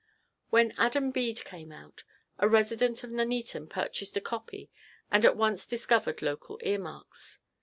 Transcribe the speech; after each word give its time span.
When 0.49 0.73
"Adam 0.79 1.11
Bede" 1.11 1.43
came 1.43 1.71
out, 1.71 2.03
a 2.39 2.49
resident 2.49 3.03
of 3.03 3.11
Nuneaton 3.11 3.67
purchased 3.67 4.17
a 4.17 4.19
copy 4.21 4.71
and 5.11 5.23
at 5.23 5.37
once 5.37 5.67
discovered 5.67 6.23
local 6.23 6.59
earmarks. 6.63 7.37